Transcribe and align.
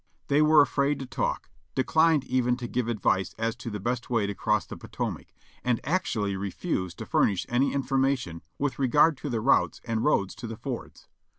They 0.29 0.41
were 0.41 0.63
afraid 0.63 0.97
to 0.97 1.05
talk, 1.05 1.47
declined 1.75 2.23
even 2.23 2.57
to 2.57 2.67
give 2.67 2.87
advice 2.87 3.35
as 3.37 3.55
to 3.57 3.69
the 3.69 3.79
best 3.79 4.09
way 4.09 4.25
to 4.25 4.33
cross 4.33 4.65
the 4.65 4.75
Potomac, 4.75 5.27
and 5.63 5.79
actually 5.83 6.35
refused 6.35 6.97
to 6.97 7.05
furnish 7.05 7.45
any 7.49 7.71
information 7.71 8.41
with 8.57 8.79
regard 8.79 9.15
to 9.17 9.29
the 9.29 9.41
routes 9.41 9.79
and 9.85 10.03
roads 10.03 10.33
to 10.37 10.47
the 10.47 10.57
fords. 10.57 11.07